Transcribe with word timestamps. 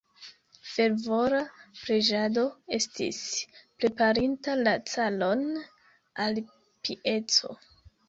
Fervora 0.69 1.41
preĝado 1.81 2.47
estis 2.79 3.21
preparinta 3.59 4.59
la 4.65 4.77
caron 4.95 5.49
al 6.27 6.45
pieco. 6.91 7.59